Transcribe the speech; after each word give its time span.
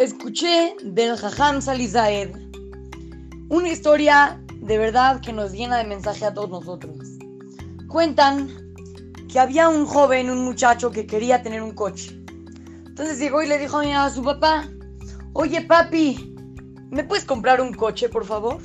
Escuché 0.00 0.76
del 0.82 1.14
Jajam 1.14 1.60
Salizaed 1.60 2.30
una 3.50 3.68
historia 3.68 4.42
de 4.62 4.78
verdad 4.78 5.20
que 5.20 5.30
nos 5.30 5.52
llena 5.52 5.76
de 5.76 5.84
mensaje 5.84 6.24
a 6.24 6.32
todos 6.32 6.48
nosotros. 6.48 6.96
Cuentan 7.86 8.48
que 9.30 9.38
había 9.38 9.68
un 9.68 9.84
joven, 9.84 10.30
un 10.30 10.42
muchacho 10.42 10.90
que 10.90 11.06
quería 11.06 11.42
tener 11.42 11.60
un 11.60 11.74
coche. 11.74 12.18
Entonces 12.86 13.18
llegó 13.18 13.42
y 13.42 13.46
le 13.46 13.58
dijo 13.58 13.80
a 13.80 14.08
su 14.08 14.22
papá, 14.22 14.70
oye 15.34 15.60
papi, 15.60 16.34
¿me 16.88 17.04
puedes 17.04 17.26
comprar 17.26 17.60
un 17.60 17.74
coche 17.74 18.08
por 18.08 18.24
favor? 18.24 18.56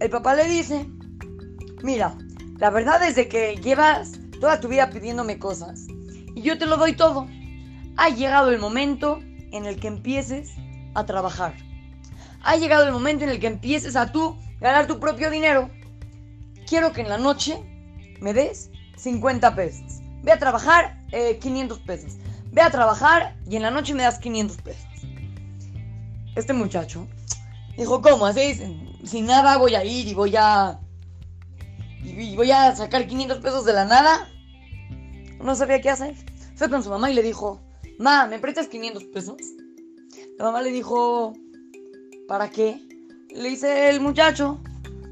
El 0.00 0.10
papá 0.10 0.34
le 0.34 0.46
dice, 0.50 0.86
mira, 1.82 2.14
la 2.58 2.68
verdad 2.68 3.02
es 3.08 3.14
de 3.14 3.26
que 3.26 3.56
llevas 3.56 4.12
toda 4.38 4.60
tu 4.60 4.68
vida 4.68 4.90
pidiéndome 4.90 5.38
cosas 5.38 5.86
y 6.34 6.42
yo 6.42 6.58
te 6.58 6.66
lo 6.66 6.76
doy 6.76 6.92
todo. 6.92 7.26
Ha 7.96 8.10
llegado 8.10 8.50
el 8.50 8.58
momento 8.58 9.18
en 9.52 9.66
el 9.66 9.78
que 9.78 9.88
empieces 9.88 10.52
a 10.94 11.04
trabajar. 11.04 11.54
Ha 12.42 12.56
llegado 12.56 12.84
el 12.84 12.92
momento 12.92 13.24
en 13.24 13.30
el 13.30 13.40
que 13.40 13.46
empieces 13.46 13.96
a 13.96 14.12
tú 14.12 14.36
ganar 14.60 14.86
tu 14.86 15.00
propio 15.00 15.30
dinero. 15.30 15.70
Quiero 16.66 16.92
que 16.92 17.00
en 17.00 17.08
la 17.08 17.18
noche 17.18 17.58
me 18.20 18.32
des 18.32 18.70
50 18.96 19.54
pesos. 19.54 20.00
Ve 20.22 20.32
a 20.32 20.38
trabajar 20.38 21.02
500 21.40 21.78
eh, 21.78 21.82
pesos. 21.86 22.16
Ve 22.52 22.62
a 22.62 22.70
trabajar 22.70 23.36
y 23.48 23.56
en 23.56 23.62
la 23.62 23.70
noche 23.70 23.94
me 23.94 24.02
das 24.02 24.18
500 24.18 24.56
pesos. 24.58 24.86
Este 26.34 26.52
muchacho 26.52 27.06
dijo, 27.76 28.00
¿cómo? 28.02 28.26
Así, 28.26 28.54
sin 29.04 29.26
nada 29.26 29.56
voy 29.58 29.74
a 29.74 29.84
ir 29.84 30.08
y 30.08 30.14
voy 30.14 30.34
a... 30.36 30.80
Y 32.02 32.36
voy 32.36 32.50
a 32.52 32.74
sacar 32.76 33.06
500 33.06 33.38
pesos 33.38 33.64
de 33.64 33.72
la 33.72 33.84
nada. 33.84 34.28
No 35.40 35.54
sabía 35.54 35.80
qué 35.80 35.90
hacer. 35.90 36.14
Fue 36.54 36.70
con 36.70 36.82
su 36.82 36.90
mamá 36.90 37.10
y 37.10 37.14
le 37.14 37.22
dijo, 37.22 37.60
Ma, 37.98 38.26
¿me 38.26 38.38
prestas 38.38 38.68
500 38.68 39.04
pesos? 39.04 39.36
La 40.38 40.44
mamá 40.44 40.60
le 40.60 40.70
dijo, 40.70 41.32
¿para 42.28 42.50
qué? 42.50 42.86
Le 43.30 43.48
dice 43.48 43.88
el 43.88 44.00
muchacho, 44.00 44.60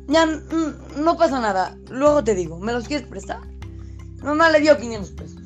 ya 0.07 0.27
no 0.27 1.17
pasa 1.17 1.41
nada, 1.41 1.79
luego 1.89 2.23
te 2.23 2.35
digo, 2.35 2.59
¿me 2.59 2.73
los 2.73 2.87
quieres 2.87 3.07
prestar? 3.07 3.41
La 4.19 4.25
mamá 4.25 4.51
le 4.51 4.61
dio 4.61 4.77
500 4.77 5.11
pesos. 5.13 5.43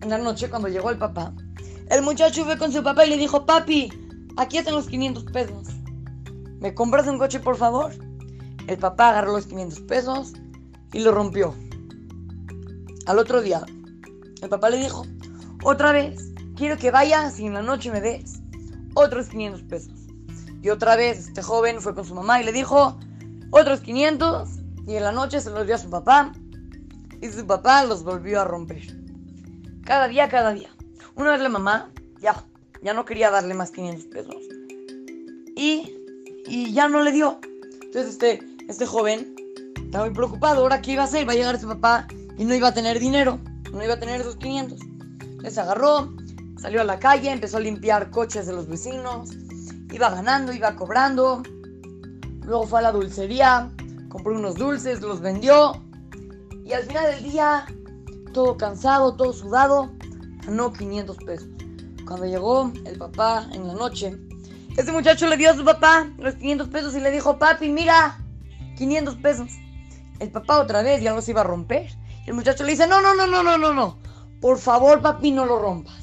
En 0.00 0.08
la 0.08 0.18
noche, 0.18 0.50
cuando 0.50 0.68
llegó 0.68 0.90
el 0.90 0.98
papá, 0.98 1.32
el 1.90 2.02
muchacho 2.02 2.44
fue 2.44 2.58
con 2.58 2.72
su 2.72 2.82
papá 2.82 3.06
y 3.06 3.10
le 3.10 3.16
dijo, 3.16 3.46
papi, 3.46 3.90
aquí 4.36 4.58
están 4.58 4.74
los 4.74 4.88
500 4.88 5.24
pesos. 5.24 5.68
¿Me 6.58 6.74
compras 6.74 7.06
un 7.06 7.18
coche, 7.18 7.38
por 7.38 7.56
favor? 7.56 7.92
El 8.66 8.78
papá 8.78 9.10
agarró 9.10 9.32
los 9.32 9.46
500 9.46 9.80
pesos 9.82 10.32
y 10.92 11.00
lo 11.00 11.12
rompió. 11.12 11.54
Al 13.06 13.18
otro 13.18 13.42
día, 13.42 13.64
el 14.42 14.48
papá 14.48 14.70
le 14.70 14.78
dijo, 14.78 15.04
otra 15.62 15.92
vez, 15.92 16.29
quiero 16.60 16.76
que 16.76 16.90
vayas 16.90 17.40
y 17.40 17.46
en 17.46 17.54
la 17.54 17.62
noche 17.62 17.90
me 17.90 18.02
des 18.02 18.42
otros 18.92 19.28
500 19.28 19.62
pesos. 19.62 19.94
Y 20.60 20.68
otra 20.68 20.94
vez 20.94 21.18
este 21.18 21.40
joven 21.40 21.80
fue 21.80 21.94
con 21.94 22.04
su 22.04 22.14
mamá 22.14 22.38
y 22.38 22.44
le 22.44 22.52
dijo 22.52 22.98
otros 23.50 23.80
500 23.80 24.46
y 24.86 24.96
en 24.96 25.02
la 25.02 25.10
noche 25.10 25.40
se 25.40 25.48
los 25.48 25.64
dio 25.64 25.76
a 25.76 25.78
su 25.78 25.88
papá 25.88 26.34
y 27.22 27.28
su 27.28 27.46
papá 27.46 27.82
los 27.86 28.04
volvió 28.04 28.42
a 28.42 28.44
romper. 28.44 28.82
Cada 29.86 30.06
día, 30.06 30.28
cada 30.28 30.52
día. 30.52 30.68
Una 31.14 31.30
vez 31.30 31.40
la 31.40 31.48
mamá 31.48 31.90
ya, 32.20 32.44
ya 32.82 32.92
no 32.92 33.06
quería 33.06 33.30
darle 33.30 33.54
más 33.54 33.70
500 33.70 34.04
pesos 34.08 34.36
y, 35.56 35.96
y 36.46 36.74
ya 36.74 36.88
no 36.90 37.00
le 37.00 37.12
dio. 37.12 37.40
Entonces 37.84 38.10
este, 38.10 38.40
este 38.68 38.84
joven 38.84 39.34
estaba 39.76 40.04
muy 40.04 40.14
preocupado. 40.14 40.60
Ahora 40.60 40.82
qué 40.82 40.92
iba 40.92 41.04
a 41.04 41.06
hacer, 41.06 41.26
va 41.26 41.32
a 41.32 41.36
llegar 41.36 41.58
su 41.58 41.68
papá 41.68 42.06
y 42.36 42.44
no 42.44 42.54
iba 42.54 42.68
a 42.68 42.74
tener 42.74 43.00
dinero, 43.00 43.40
no 43.72 43.82
iba 43.82 43.94
a 43.94 43.98
tener 43.98 44.20
esos 44.20 44.36
500. 44.36 44.78
Les 45.40 45.56
agarró, 45.56 46.12
Salió 46.60 46.82
a 46.82 46.84
la 46.84 46.98
calle, 46.98 47.30
empezó 47.30 47.56
a 47.56 47.60
limpiar 47.60 48.10
coches 48.10 48.46
de 48.46 48.52
los 48.52 48.68
vecinos, 48.68 49.30
iba 49.90 50.10
ganando, 50.10 50.52
iba 50.52 50.76
cobrando. 50.76 51.42
Luego 52.44 52.66
fue 52.66 52.80
a 52.80 52.82
la 52.82 52.92
dulcería, 52.92 53.70
compró 54.10 54.34
unos 54.34 54.56
dulces, 54.56 55.00
los 55.00 55.20
vendió. 55.20 55.82
Y 56.62 56.74
al 56.74 56.82
final 56.82 57.12
del 57.12 57.22
día, 57.22 57.64
todo 58.34 58.58
cansado, 58.58 59.16
todo 59.16 59.32
sudado, 59.32 59.90
ganó 60.44 60.70
500 60.70 61.16
pesos. 61.24 61.48
Cuando 62.06 62.26
llegó 62.26 62.70
el 62.84 62.98
papá 62.98 63.48
en 63.52 63.66
la 63.66 63.72
noche, 63.72 64.18
ese 64.76 64.92
muchacho 64.92 65.26
le 65.28 65.38
dio 65.38 65.50
a 65.50 65.56
su 65.56 65.64
papá 65.64 66.08
los 66.18 66.34
500 66.34 66.68
pesos 66.68 66.94
y 66.94 67.00
le 67.00 67.10
dijo, 67.10 67.38
papi, 67.38 67.70
mira, 67.70 68.18
500 68.76 69.16
pesos. 69.16 69.50
El 70.18 70.30
papá 70.30 70.60
otra 70.60 70.82
vez 70.82 71.02
ya 71.02 71.14
los 71.14 71.26
iba 71.30 71.40
a 71.40 71.44
romper. 71.44 71.88
El 72.26 72.34
muchacho 72.34 72.64
le 72.64 72.72
dice, 72.72 72.86
no, 72.86 73.00
no, 73.00 73.14
no, 73.14 73.26
no, 73.26 73.42
no, 73.42 73.56
no, 73.56 73.72
no. 73.72 73.98
Por 74.42 74.58
favor, 74.58 75.00
papi, 75.00 75.30
no 75.30 75.46
lo 75.46 75.58
rompas. 75.58 75.99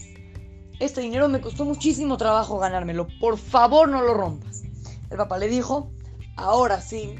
Este 0.80 1.02
dinero 1.02 1.28
me 1.28 1.42
costó 1.42 1.66
muchísimo 1.66 2.18
trabajo 2.18 2.60
ganármelo. 2.60 3.08
Por 3.20 3.38
favor, 3.38 3.90
no 3.90 4.02
lo 4.02 4.14
rompas. 4.14 4.64
El 5.10 5.18
papá 5.18 5.38
le 5.38 5.48
dijo, 5.48 5.92
ahora 6.36 6.82
sí, 6.82 7.16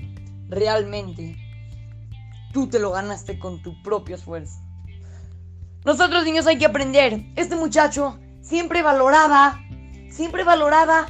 realmente, 0.50 1.36
tú 2.54 2.68
te 2.68 2.80
lo 2.80 2.92
ganaste 2.92 3.40
con 3.40 3.62
tu 3.62 3.82
propio 3.82 4.16
esfuerzo. 4.16 4.60
Nosotros 5.86 6.26
niños 6.26 6.46
hay 6.48 6.58
que 6.58 6.66
aprender. 6.66 7.26
Este 7.36 7.56
muchacho 7.56 8.20
siempre 8.42 8.82
valoraba, 8.82 9.60
siempre 10.10 10.44
valoraba 10.44 11.08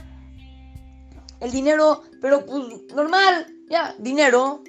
el 1.40 1.52
dinero, 1.52 2.03
pero 2.22 2.46
pues 2.46 2.63
normal, 2.96 3.47
ya, 3.69 3.94
dinero. 4.00 4.63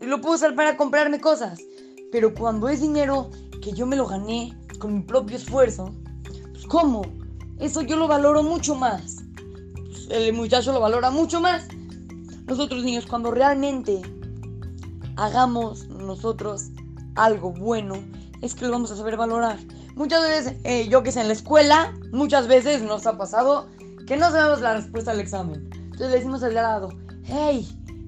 Y 0.00 0.06
lo 0.06 0.20
puedo 0.20 0.34
usar 0.34 0.54
para 0.54 0.76
comprarme 0.76 1.20
cosas. 1.20 1.60
Pero 2.10 2.34
cuando 2.34 2.68
es 2.68 2.80
dinero 2.80 3.30
que 3.62 3.72
yo 3.72 3.86
me 3.86 3.96
lo 3.96 4.06
gané 4.06 4.56
con 4.78 4.94
mi 4.94 5.00
propio 5.02 5.36
esfuerzo, 5.36 5.94
¿Cómo? 6.68 7.02
Eso 7.58 7.82
yo 7.82 7.96
lo 7.96 8.08
valoro 8.08 8.42
mucho 8.42 8.74
más. 8.74 9.24
El 10.10 10.32
muchacho 10.32 10.72
lo 10.72 10.80
valora 10.80 11.10
mucho 11.10 11.40
más. 11.40 11.66
Nosotros 12.46 12.84
niños, 12.84 13.06
cuando 13.06 13.30
realmente 13.30 14.02
hagamos 15.16 15.88
nosotros 15.88 16.66
algo 17.14 17.52
bueno, 17.52 17.94
es 18.42 18.54
que 18.54 18.66
lo 18.66 18.72
vamos 18.72 18.90
a 18.90 18.96
saber 18.96 19.16
valorar. 19.16 19.58
Muchas 19.94 20.22
veces, 20.22 20.56
eh, 20.64 20.88
yo 20.88 21.02
que 21.02 21.12
sé, 21.12 21.22
en 21.22 21.28
la 21.28 21.32
escuela, 21.32 21.94
muchas 22.12 22.46
veces 22.46 22.82
nos 22.82 23.06
ha 23.06 23.16
pasado 23.16 23.68
que 24.06 24.16
no 24.16 24.30
sabemos 24.30 24.60
la 24.60 24.74
respuesta 24.74 25.12
al 25.12 25.20
examen. 25.20 25.68
Entonces 25.72 26.10
le 26.10 26.16
decimos 26.16 26.42
al 26.42 26.54
lado, 26.54 26.90
hey, 27.24 27.66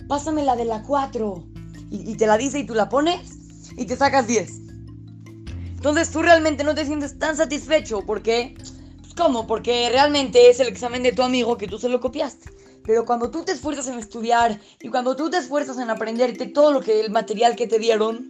pásame 0.09 0.45
la 0.45 0.55
de 0.55 0.67
la 0.67 0.83
4. 0.83 1.45
Y, 1.91 2.13
y 2.13 2.17
te 2.17 2.27
la 2.27 2.37
dice 2.37 2.59
y 2.59 2.67
tú 2.67 2.75
la 2.75 2.89
pones 2.89 3.71
y 3.77 3.87
te 3.87 3.97
sacas 3.97 4.27
10. 4.27 4.68
Entonces 5.79 6.11
tú 6.11 6.23
realmente 6.23 6.65
no 6.65 6.75
te 6.75 6.85
sientes 6.85 7.19
tan 7.19 7.37
satisfecho 7.37 8.03
porque... 8.05 8.55
Pues 8.99 9.15
¿Cómo? 9.15 9.47
Porque 9.47 9.89
realmente 9.91 10.51
es 10.51 10.61
el 10.61 10.69
examen 10.69 11.03
de 11.05 11.13
tu 11.13 11.23
amigo 11.23 11.57
que 11.57 11.69
tú 11.69 11.79
se 11.79 11.89
lo 11.89 12.01
copiaste. 12.01 12.51
Pero 12.85 13.05
cuando 13.05 13.31
tú 13.31 13.45
te 13.45 13.53
esfuerzas 13.53 13.87
en 13.87 13.99
estudiar 13.99 14.61
y 14.81 14.89
cuando 14.89 15.15
tú 15.15 15.31
te 15.31 15.39
esfuerzas 15.39 15.79
en 15.79 15.89
aprenderte 15.89 16.47
todo 16.47 16.73
lo 16.73 16.81
que 16.81 17.01
el 17.01 17.11
material 17.11 17.55
que 17.55 17.69
te 17.69 17.79
dieron, 17.79 18.29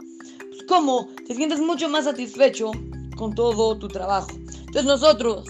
pues 0.48 0.62
¿cómo? 0.68 1.08
Te 1.26 1.34
sientes 1.34 1.60
mucho 1.60 1.88
más 1.88 2.04
satisfecho 2.04 2.70
con 3.16 3.34
todo 3.34 3.78
tu 3.78 3.88
trabajo. 3.88 4.28
Entonces 4.32 4.84
nosotros, 4.84 5.46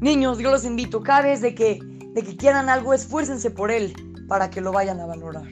niños, 0.00 0.38
yo 0.38 0.50
los 0.50 0.64
invito, 0.64 1.02
cada 1.02 1.22
vez 1.22 1.40
de 1.40 1.54
que, 1.54 1.78
de 1.80 2.22
que 2.22 2.36
quieran 2.36 2.68
algo, 2.68 2.92
esfuércense 2.92 3.50
por 3.50 3.70
él 3.70 3.94
para 4.28 4.50
que 4.50 4.60
lo 4.60 4.72
vayan 4.72 5.00
a 5.00 5.06
valorar. 5.06 5.48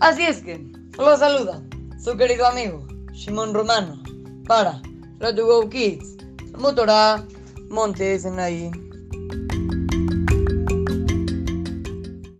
Así 0.00 0.22
es 0.22 0.38
que, 0.38 0.66
los 0.96 1.18
saluda 1.18 1.62
su 2.02 2.16
querido 2.16 2.46
amigo 2.46 2.89
Simón 3.14 3.54
Romano, 3.54 4.02
para 4.46 4.80
Radio 5.18 5.46
Go 5.46 5.68
Kids, 5.68 6.16
Motorá, 6.58 7.24
Montes 7.68 8.24
en 8.24 8.40
ahí. 8.40 8.70